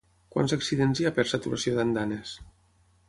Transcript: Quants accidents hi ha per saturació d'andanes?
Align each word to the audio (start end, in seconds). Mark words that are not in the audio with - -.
Quants 0.35 0.55
accidents 0.57 1.01
hi 1.01 1.05
ha 1.09 1.13
per 1.19 1.27
saturació 1.33 1.77
d'andanes? 1.77 2.33